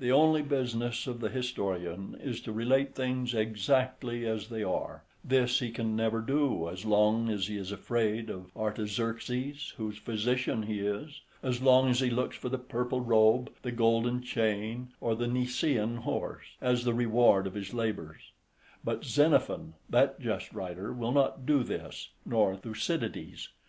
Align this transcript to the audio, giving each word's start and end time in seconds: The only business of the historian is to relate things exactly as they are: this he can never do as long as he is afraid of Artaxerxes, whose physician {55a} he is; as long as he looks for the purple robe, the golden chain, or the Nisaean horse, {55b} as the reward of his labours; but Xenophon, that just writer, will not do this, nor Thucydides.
The 0.00 0.10
only 0.10 0.42
business 0.42 1.06
of 1.06 1.20
the 1.20 1.28
historian 1.28 2.18
is 2.20 2.40
to 2.40 2.50
relate 2.50 2.92
things 2.96 3.34
exactly 3.34 4.26
as 4.26 4.48
they 4.48 4.64
are: 4.64 5.04
this 5.24 5.60
he 5.60 5.70
can 5.70 5.94
never 5.94 6.20
do 6.20 6.68
as 6.68 6.84
long 6.84 7.28
as 7.28 7.46
he 7.46 7.56
is 7.56 7.70
afraid 7.70 8.30
of 8.30 8.50
Artaxerxes, 8.56 9.72
whose 9.76 9.96
physician 9.96 10.64
{55a} 10.64 10.66
he 10.66 10.80
is; 10.80 11.20
as 11.40 11.62
long 11.62 11.88
as 11.88 12.00
he 12.00 12.10
looks 12.10 12.34
for 12.36 12.48
the 12.48 12.58
purple 12.58 13.00
robe, 13.00 13.48
the 13.62 13.70
golden 13.70 14.22
chain, 14.22 14.88
or 15.00 15.14
the 15.14 15.28
Nisaean 15.28 15.98
horse, 15.98 16.46
{55b} 16.60 16.66
as 16.68 16.82
the 16.84 16.92
reward 16.94 17.46
of 17.46 17.54
his 17.54 17.72
labours; 17.72 18.32
but 18.82 19.04
Xenophon, 19.04 19.74
that 19.88 20.18
just 20.18 20.52
writer, 20.52 20.92
will 20.92 21.12
not 21.12 21.46
do 21.46 21.62
this, 21.62 22.08
nor 22.26 22.56
Thucydides. 22.56 23.50